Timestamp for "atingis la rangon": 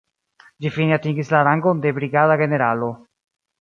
0.97-1.85